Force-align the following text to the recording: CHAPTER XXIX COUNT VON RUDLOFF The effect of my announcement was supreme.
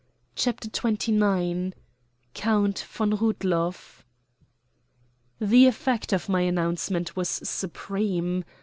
CHAPTER 0.35 0.67
XXIX 0.67 1.73
COUNT 2.33 2.83
VON 2.91 3.11
RUDLOFF 3.17 4.03
The 5.39 5.67
effect 5.67 6.11
of 6.11 6.27
my 6.27 6.41
announcement 6.41 7.15
was 7.15 7.29
supreme. 7.29 8.43